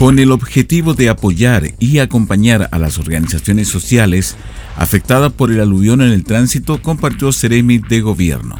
[0.00, 4.34] Con el objetivo de apoyar y acompañar a las organizaciones sociales
[4.76, 8.56] afectadas por el aluvión en el tránsito, compartió Ceremi de Gobierno.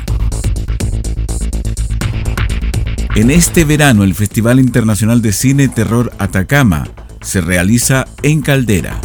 [3.15, 6.87] En este verano, el Festival Internacional de Cine Terror Atacama
[7.23, 9.01] se realiza en Caldera.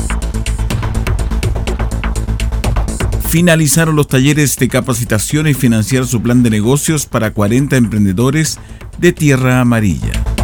[3.29, 8.59] Finalizaron los talleres de capacitación y financiar su plan de negocios para 40 emprendedores
[8.97, 10.34] de Tierra Amarilla.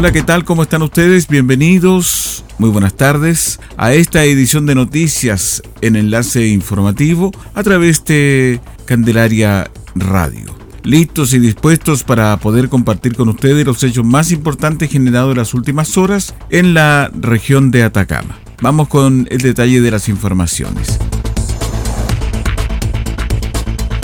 [0.00, 0.46] Hola, ¿qué tal?
[0.46, 1.28] ¿Cómo están ustedes?
[1.28, 8.60] Bienvenidos, muy buenas tardes a esta edición de noticias en enlace informativo a través de
[8.86, 10.56] Candelaria Radio.
[10.84, 15.52] Listos y dispuestos para poder compartir con ustedes los hechos más importantes generados en las
[15.52, 18.38] últimas horas en la región de Atacama.
[18.62, 20.98] Vamos con el detalle de las informaciones.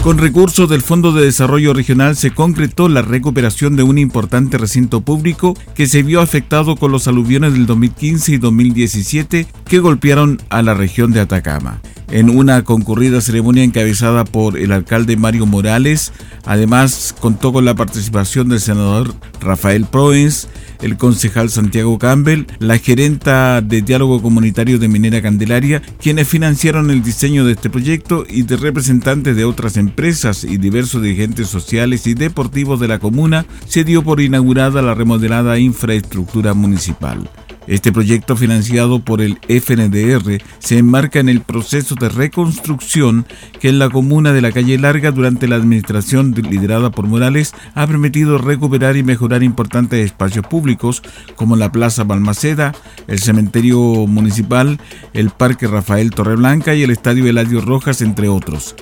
[0.07, 5.01] Con recursos del Fondo de Desarrollo Regional se concretó la recuperación de un importante recinto
[5.01, 10.63] público que se vio afectado con los aluviones del 2015 y 2017 que golpearon a
[10.63, 11.81] la región de Atacama
[12.13, 16.13] en una concurrida ceremonia encabezada por el alcalde Mario Morales.
[16.45, 20.49] Además, contó con la participación del senador Rafael Proens,
[20.81, 27.03] el concejal Santiago Campbell, la gerenta de diálogo comunitario de Minera Candelaria, quienes financiaron el
[27.03, 32.15] diseño de este proyecto y de representantes de otras empresas y diversos dirigentes sociales y
[32.15, 37.29] deportivos de la comuna, se dio por inaugurada la remodelada infraestructura municipal.
[37.67, 43.27] Este proyecto financiado por el FNDR se enmarca en el proceso de reconstrucción
[43.61, 47.87] que en la comuna de la calle Larga durante la administración liderada por Morales ha
[47.87, 51.03] permitido recuperar y mejorar importantes espacios públicos
[51.35, 52.73] como la Plaza Balmaceda,
[53.09, 54.79] el cementerio municipal,
[55.13, 58.77] el Parque Rafael Torreblanca y el Estadio Eladio Rojas, entre otros.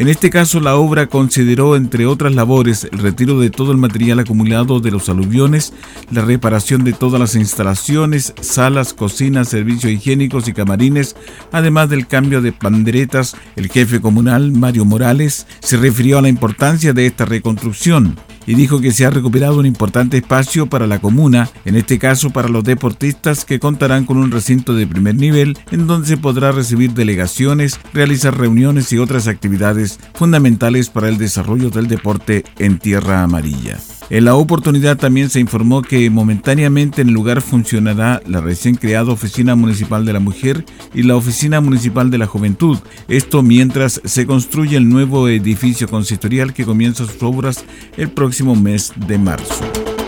[0.00, 4.18] En este caso, la obra consideró, entre otras labores, el retiro de todo el material
[4.18, 5.74] acumulado de los aluviones,
[6.10, 11.16] la reparación de todas las instalaciones, salas, cocinas, servicios higiénicos y camarines,
[11.52, 13.36] además del cambio de panderetas.
[13.56, 18.16] El jefe comunal, Mario Morales, se refirió a la importancia de esta reconstrucción
[18.46, 22.30] y dijo que se ha recuperado un importante espacio para la comuna, en este caso
[22.30, 26.52] para los deportistas que contarán con un recinto de primer nivel en donde se podrá
[26.52, 33.22] recibir delegaciones, realizar reuniones y otras actividades fundamentales para el desarrollo del deporte en tierra
[33.22, 33.78] amarilla.
[34.10, 39.12] En la oportunidad también se informó que momentáneamente en el lugar funcionará la recién creada
[39.12, 42.76] Oficina Municipal de la Mujer y la Oficina Municipal de la Juventud.
[43.06, 47.64] Esto mientras se construye el nuevo edificio consistorial que comienza sus obras
[47.96, 49.99] el próximo mes de marzo.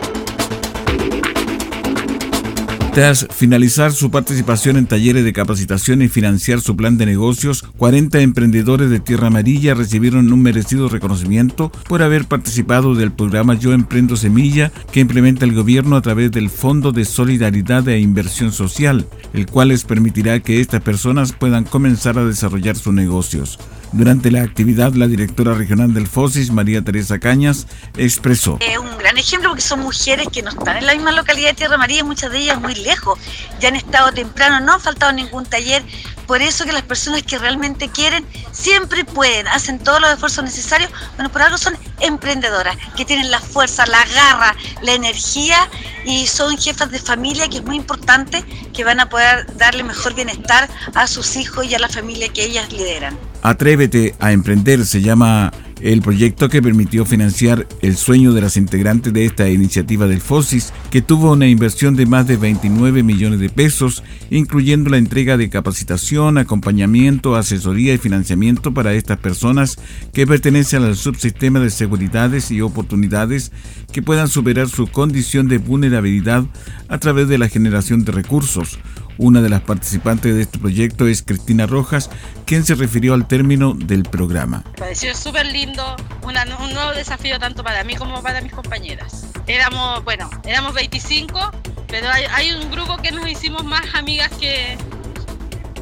[2.92, 8.20] Tras finalizar su participación en talleres de capacitación y financiar su plan de negocios, 40
[8.20, 14.14] emprendedores de Tierra Amarilla recibieron un merecido reconocimiento por haber participado del programa Yo Emprendo
[14.14, 19.47] Semilla que implementa el gobierno a través del Fondo de Solidaridad e Inversión Social, el
[19.47, 23.58] cual les permitirá que estas personas puedan comenzar a desarrollar sus negocios.
[23.92, 27.66] Durante la actividad, la directora regional del FOSIS, María Teresa Cañas,
[27.98, 28.56] expresó.
[28.60, 31.54] Es un gran ejemplo porque son mujeres que no están en la misma localidad de
[31.54, 33.19] Tierra María, muchas de ellas muy lejos.
[33.61, 35.82] Ya han estado temprano, no han faltado ningún taller.
[36.26, 40.90] Por eso que las personas que realmente quieren siempre pueden, hacen todos los esfuerzos necesarios.
[41.16, 45.69] Bueno, por algo son emprendedoras, que tienen la fuerza, la garra, la energía
[46.06, 50.14] y son jefas de familia, que es muy importante, que van a poder darle mejor
[50.14, 53.31] bienestar a sus hijos y a la familia que ellas lideran.
[53.42, 59.12] Atrévete a emprender se llama el proyecto que permitió financiar el sueño de las integrantes
[59.12, 63.48] de esta iniciativa del FOSIS, que tuvo una inversión de más de 29 millones de
[63.48, 69.76] pesos, incluyendo la entrega de capacitación, acompañamiento, asesoría y financiamiento para estas personas
[70.12, 73.50] que pertenecen al subsistema de seguridades y oportunidades
[73.92, 76.44] que puedan superar su condición de vulnerabilidad
[76.88, 78.78] a través de la generación de recursos,
[79.19, 82.11] Una de las participantes de este proyecto es Cristina Rojas,
[82.47, 84.64] quien se refirió al término del programa.
[84.73, 89.26] Me pareció súper lindo, un nuevo desafío tanto para mí como para mis compañeras.
[89.47, 91.50] Éramos, bueno, éramos 25,
[91.88, 94.79] pero hay, un grupo que nos hicimos más amigas que,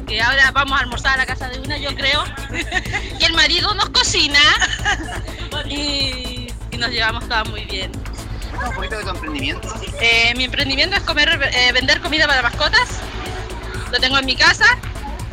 [0.07, 2.23] que ahora vamos a almorzar a la casa de una, yo creo.
[3.19, 4.39] y el marido nos cocina
[5.69, 6.47] y,
[6.77, 7.91] nos llevamos todas muy bien.
[8.67, 9.73] Un poquito de tu emprendimiento.
[10.01, 12.99] Eh, mi emprendimiento es comer, eh, vender comida para mascotas.
[13.91, 14.65] Lo tengo en mi casa.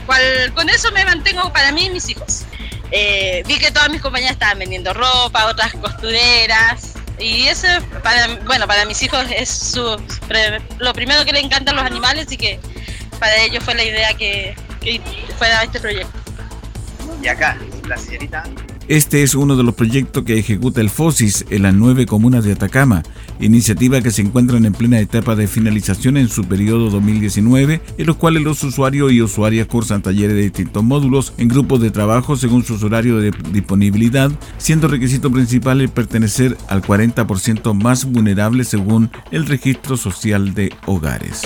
[0.06, 2.44] Cual, con eso me mantengo para mí y mis hijos.
[2.90, 6.94] Eh, vi que todas mis compañeras estaban vendiendo ropa, otras costureras.
[7.18, 7.66] Y eso,
[8.02, 10.00] para, bueno, para mis hijos es su,
[10.78, 12.60] lo primero que le encantan los animales y que
[13.18, 15.00] para ellos fue la idea que, que
[15.36, 16.16] fuera este proyecto.
[17.20, 18.44] Y acá, la señorita
[18.88, 22.52] este es uno de los proyectos que ejecuta el FOSIS en las nueve comunas de
[22.52, 23.02] Atacama,
[23.38, 28.16] iniciativa que se encuentran en plena etapa de finalización en su periodo 2019, en los
[28.16, 32.64] cuales los usuarios y usuarias cursan talleres de distintos módulos en grupos de trabajo según
[32.64, 39.46] sus horarios de disponibilidad, siendo requisito principal el pertenecer al 40% más vulnerable según el
[39.46, 41.42] registro social de hogares.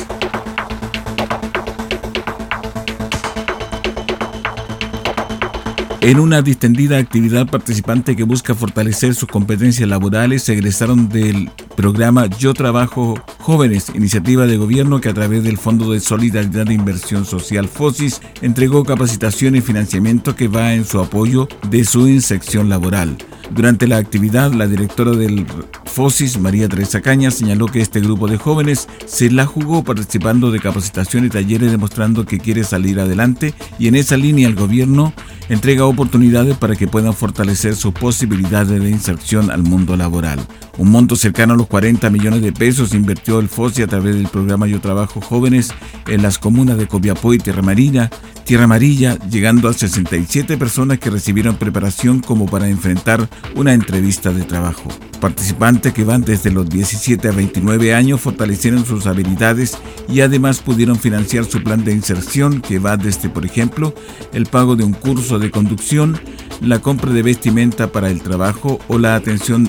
[6.03, 12.27] En una distendida actividad participante que busca fortalecer sus competencias laborales, se egresaron del programa
[12.27, 17.25] Yo Trabajo Jóvenes, iniciativa de gobierno que a través del Fondo de Solidaridad e Inversión
[17.25, 23.17] Social FOSIS entregó capacitación y financiamiento que va en su apoyo de su inserción laboral.
[23.53, 25.47] Durante la actividad, la directora del
[25.93, 30.59] FOSIS, María Teresa Caña, señaló que este grupo de jóvenes se la jugó participando de
[30.59, 35.13] capacitación y talleres demostrando que quiere salir adelante y en esa línea el gobierno
[35.51, 40.41] entrega oportunidades para que puedan fortalecer sus posibilidades de inserción al mundo laboral.
[40.79, 44.29] Un monto cercano a los 40 millones de pesos invirtió el FOSI a través del
[44.29, 45.75] programa Yo Trabajo Jóvenes
[46.07, 48.09] en las comunas de Copiapó y Tierra Marina,
[48.45, 54.43] Tierra Amarilla, llegando a 67 personas que recibieron preparación como para enfrentar una entrevista de
[54.43, 54.89] trabajo.
[55.21, 59.77] Participantes que van desde los 17 a 29 años fortalecieron sus habilidades
[60.09, 63.93] y además pudieron financiar su plan de inserción que va desde, por ejemplo,
[64.33, 66.21] el pago de un curso de conducción,
[66.61, 69.69] la compra de vestimenta para el trabajo o la atención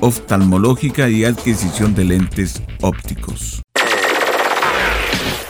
[0.00, 3.62] oftalmológica y adquisición de lentes ópticos.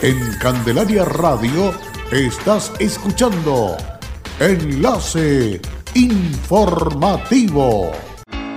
[0.01, 1.73] En Candelaria Radio
[2.11, 3.77] estás escuchando
[4.39, 5.61] Enlace
[5.93, 7.91] Informativo.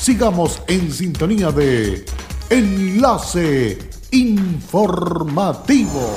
[0.00, 2.06] Sigamos en sintonía de
[2.48, 3.78] Enlace
[4.12, 6.16] Informativo.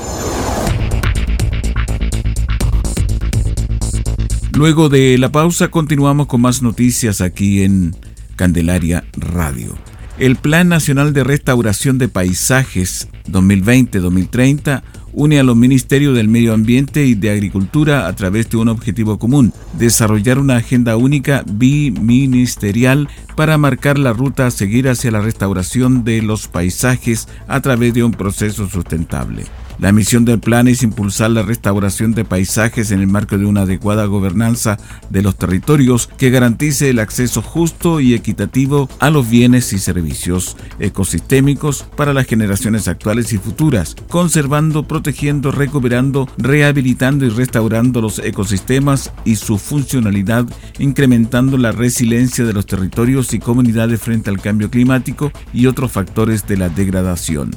[4.53, 7.93] Luego de la pausa continuamos con más noticias aquí en
[8.37, 9.77] Candelaria Radio.
[10.17, 14.81] El Plan Nacional de Restauración de Paisajes 2020-2030
[15.13, 19.17] une a los ministerios del Medio Ambiente y de Agricultura a través de un objetivo
[19.19, 26.03] común, desarrollar una agenda única biministerial para marcar la ruta a seguir hacia la restauración
[26.03, 29.43] de los paisajes a través de un proceso sustentable.
[29.79, 33.61] La misión del plan es impulsar la restauración de paisajes en el marco de una
[33.61, 34.77] adecuada gobernanza
[35.09, 40.57] de los territorios que garantice el acceso justo y equitativo a los bienes y servicios
[40.79, 49.11] ecosistémicos para las generaciones actuales y futuras, conservando, protegiendo, recuperando, rehabilitando y restaurando los ecosistemas
[49.25, 50.45] y su funcionalidad,
[50.79, 56.45] incrementando la resiliencia de los territorios y comunidades frente al cambio climático y otros factores
[56.47, 57.51] de la degradación.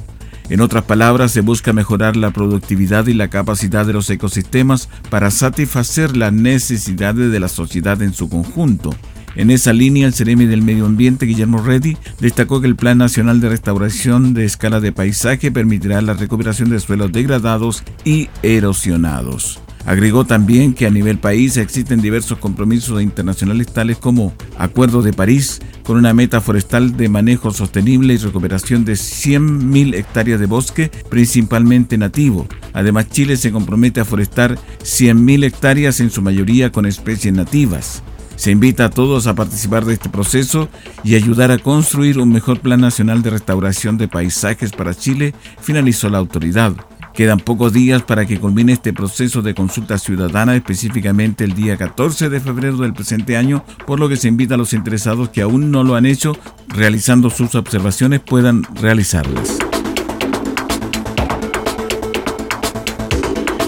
[0.49, 5.29] En otras palabras, se busca mejorar la productividad y la capacidad de los ecosistemas para
[5.29, 8.95] satisfacer las necesidades de la sociedad en su conjunto,
[9.35, 13.39] En esa línea, el Ceremi del Medio Ambiente, Guillermo Reddy, destacó que el Plan Nacional
[13.39, 19.59] de Restauración de Escala de Paisaje permitirá la recuperación de suelos degradados y erosionados.
[19.85, 25.61] Agregó también que a nivel país existen diversos compromisos internacionales tales como Acuerdo de París,
[25.83, 31.97] con una meta forestal de manejo sostenible y recuperación de 100.000 hectáreas de bosque, principalmente
[31.97, 32.47] nativo.
[32.73, 38.03] Además, Chile se compromete a forestar 100.000 hectáreas, en su mayoría con especies nativas.
[38.35, 40.69] Se invita a todos a participar de este proceso
[41.03, 46.09] y ayudar a construir un mejor plan nacional de restauración de paisajes para Chile, finalizó
[46.09, 46.73] la autoridad.
[47.17, 52.29] Quedan pocos días para que culmine este proceso de consulta ciudadana, específicamente el día 14
[52.29, 55.71] de febrero del presente año, por lo que se invita a los interesados que aún
[55.71, 59.57] no lo han hecho, realizando sus observaciones, puedan realizarlas.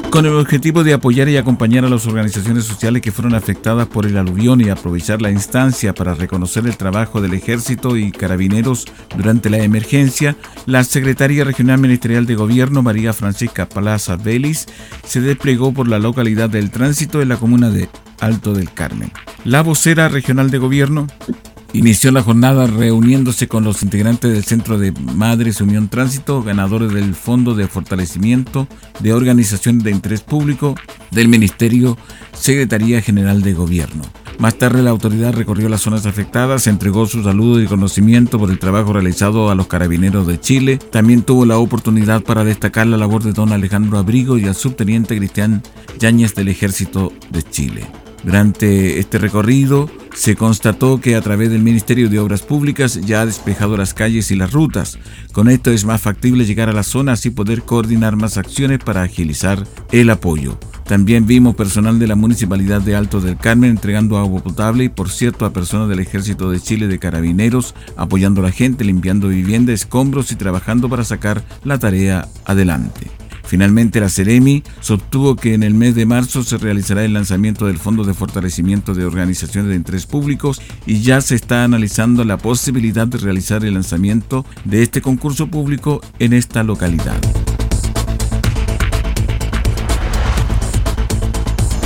[0.09, 4.07] Con el objetivo de apoyar y acompañar a las organizaciones sociales que fueron afectadas por
[4.07, 8.85] el aluvión y aprovechar la instancia para reconocer el trabajo del ejército y carabineros
[9.15, 10.35] durante la emergencia,
[10.65, 14.65] la Secretaría Regional Ministerial de Gobierno, María Francisca Palaza Vélez,
[15.05, 17.87] se desplegó por la localidad del Tránsito en la comuna de
[18.19, 19.11] Alto del Carmen.
[19.45, 21.05] La vocera regional de gobierno,
[21.71, 27.13] Inició la jornada reuniéndose con los integrantes del Centro de Madres Unión Tránsito, ganadores del
[27.13, 28.67] Fondo de Fortalecimiento
[28.99, 30.73] de Organizaciones de Interés Público
[31.11, 31.95] del Ministerio
[32.33, 34.03] Secretaría General de Gobierno.
[34.39, 38.57] Más tarde la autoridad recorrió las zonas afectadas, entregó su saludo y conocimiento por el
[38.57, 40.77] trabajo realizado a los carabineros de Chile.
[40.77, 45.17] También tuvo la oportunidad para destacar la labor de don Alejandro Abrigo y al subteniente
[45.17, 45.61] Cristian
[45.99, 47.85] Yáñez del Ejército de Chile.
[48.23, 53.25] Durante este recorrido se constató que a través del Ministerio de Obras Públicas ya ha
[53.25, 54.99] despejado las calles y las rutas.
[55.31, 59.01] Con esto es más factible llegar a la zona y poder coordinar más acciones para
[59.01, 60.59] agilizar el apoyo.
[60.85, 65.09] También vimos personal de la Municipalidad de Alto del Carmen entregando agua potable y por
[65.09, 69.71] cierto a personas del Ejército de Chile de Carabineros apoyando a la gente, limpiando vivienda,
[69.71, 73.18] escombros y trabajando para sacar la tarea adelante.
[73.49, 77.79] Finalmente, la Ceremi sostuvo que en el mes de marzo se realizará el lanzamiento del
[77.79, 83.07] Fondo de Fortalecimiento de Organizaciones de Interés Públicos y ya se está analizando la posibilidad
[83.07, 87.19] de realizar el lanzamiento de este concurso público en esta localidad.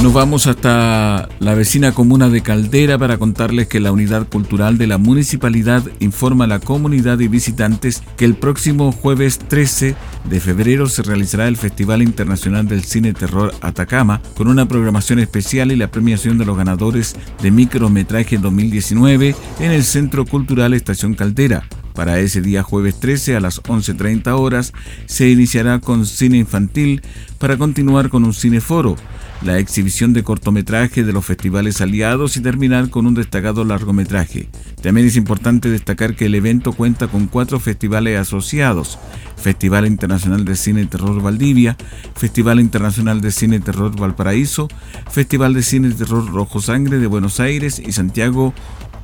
[0.04, 4.86] Nos vamos hasta la vecina comuna de Caldera para contarles que la unidad cultural de
[4.86, 9.96] la municipalidad informa a la comunidad y visitantes que el próximo jueves 13
[10.30, 15.72] de febrero se realizará el Festival Internacional del Cine Terror Atacama con una programación especial
[15.72, 21.66] y la premiación de los ganadores de micrometraje 2019 en el Centro Cultural Estación Caldera.
[21.94, 24.74] Para ese día jueves 13 a las 11.30 horas
[25.06, 27.02] se iniciará con cine infantil
[27.38, 28.96] para continuar con un cineforo
[29.44, 34.48] la exhibición de cortometraje de los festivales aliados y terminar con un destacado largometraje.
[34.82, 38.98] También es importante destacar que el evento cuenta con cuatro festivales asociados.
[39.36, 41.76] Festival Internacional de Cine Terror Valdivia,
[42.16, 44.70] Festival Internacional de Cine Terror Valparaíso,
[45.12, 48.54] Festival de Cine Terror Rojo Sangre de Buenos Aires y Santiago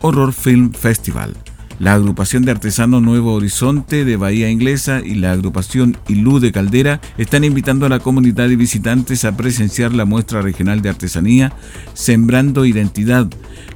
[0.01, 1.35] Horror Film Festival.
[1.79, 6.99] La agrupación de artesanos Nuevo Horizonte de Bahía Inglesa y la agrupación Ilú de Caldera
[7.17, 11.53] están invitando a la comunidad y visitantes a presenciar la muestra regional de artesanía
[11.93, 13.27] Sembrando Identidad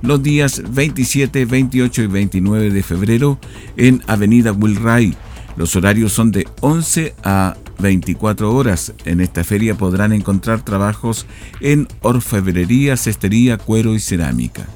[0.02, 3.40] los días 27, 28 y 29 de febrero
[3.78, 5.16] en Avenida Wilray.
[5.56, 8.94] Los horarios son de 11 a 24 horas.
[9.06, 11.26] En esta feria podrán encontrar trabajos
[11.62, 14.68] en orfebrería, cestería, cuero y cerámica.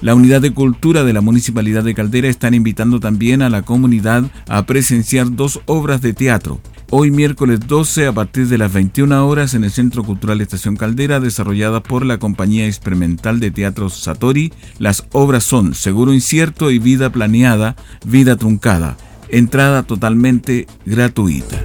[0.00, 4.24] La Unidad de Cultura de la Municipalidad de Caldera están invitando también a la comunidad
[4.46, 6.60] a presenciar dos obras de teatro.
[6.90, 11.18] Hoy miércoles 12 a partir de las 21 horas en el Centro Cultural Estación Caldera,
[11.18, 14.52] desarrollada por la Compañía Experimental de Teatro Satori.
[14.78, 17.74] Las obras son Seguro Incierto y Vida Planeada,
[18.04, 18.96] Vida Truncada.
[19.28, 21.60] Entrada totalmente gratuita.